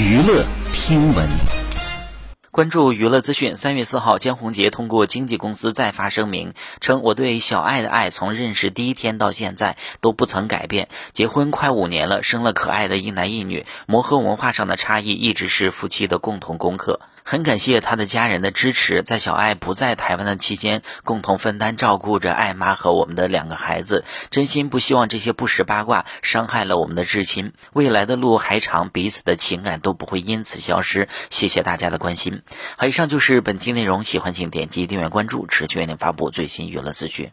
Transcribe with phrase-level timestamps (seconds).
[0.00, 1.28] 娱乐听闻。
[2.50, 3.58] 关注娱乐资讯。
[3.58, 10.88] 三月四号，江宏杰通过经纪公司再发声明称：“我对小爱的爱从认识第一天到现在都不曾改变。
[11.12, 17.00] 结婚快五年了，生了可爱的一男一女，磨合文化上的差异一直是夫妻的共同功课。”
[17.30, 24.04] 很感谢他的家人的支持，在小爱不在台湾的期间，共同分担照顾着爱妈和我们的两个孩子。
[24.30, 27.52] 真心不希望这些不实八卦伤害了我们的至亲。
[27.72, 31.06] 未来的路还长，彼此的情感都不会因此消失。
[31.30, 32.42] 谢谢大家的关心。
[32.76, 37.30] 好，以上就是本期内容，喜欢请点击订阅关注，持续为您发布最新娱乐资讯。